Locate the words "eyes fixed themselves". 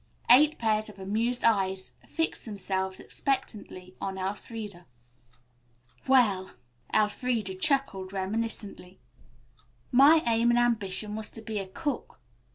1.43-2.99